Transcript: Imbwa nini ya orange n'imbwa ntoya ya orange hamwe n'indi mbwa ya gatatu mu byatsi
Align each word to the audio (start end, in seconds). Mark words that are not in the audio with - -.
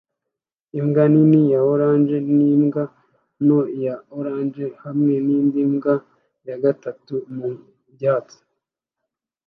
Imbwa 0.79 1.03
nini 1.11 1.41
ya 1.53 1.59
orange 1.73 2.17
n'imbwa 2.37 2.83
ntoya 3.45 3.67
ya 3.85 3.95
orange 4.19 4.65
hamwe 4.83 5.13
n'indi 5.25 5.61
mbwa 5.73 5.95
ya 6.47 6.55
gatatu 6.63 7.13
mu 7.35 7.49
byatsi 7.93 8.39